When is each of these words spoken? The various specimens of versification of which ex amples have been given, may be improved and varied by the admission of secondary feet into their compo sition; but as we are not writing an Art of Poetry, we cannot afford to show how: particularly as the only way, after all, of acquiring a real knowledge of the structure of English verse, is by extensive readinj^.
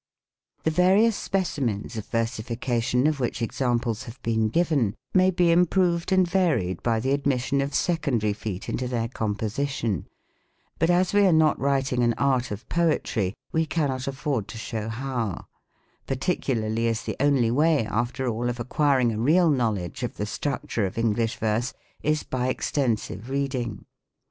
The 0.63 0.71
various 0.71 1.15
specimens 1.15 1.95
of 1.95 2.07
versification 2.07 3.05
of 3.05 3.19
which 3.19 3.39
ex 3.39 3.59
amples 3.59 4.05
have 4.05 4.19
been 4.23 4.49
given, 4.49 4.95
may 5.13 5.29
be 5.29 5.51
improved 5.51 6.11
and 6.11 6.27
varied 6.27 6.81
by 6.81 6.99
the 6.99 7.11
admission 7.11 7.61
of 7.61 7.75
secondary 7.75 8.33
feet 8.33 8.67
into 8.67 8.87
their 8.87 9.07
compo 9.07 9.45
sition; 9.45 10.05
but 10.79 10.89
as 10.89 11.13
we 11.13 11.21
are 11.27 11.31
not 11.31 11.59
writing 11.59 12.01
an 12.01 12.15
Art 12.17 12.49
of 12.49 12.67
Poetry, 12.67 13.35
we 13.51 13.67
cannot 13.67 14.07
afford 14.07 14.47
to 14.47 14.57
show 14.57 14.89
how: 14.89 15.45
particularly 16.07 16.87
as 16.87 17.03
the 17.03 17.15
only 17.19 17.51
way, 17.51 17.85
after 17.85 18.27
all, 18.27 18.49
of 18.49 18.59
acquiring 18.59 19.11
a 19.11 19.19
real 19.19 19.51
knowledge 19.51 20.01
of 20.01 20.17
the 20.17 20.25
structure 20.25 20.87
of 20.87 20.97
English 20.97 21.37
verse, 21.37 21.75
is 22.01 22.23
by 22.23 22.47
extensive 22.47 23.25
readinj^. 23.25 23.83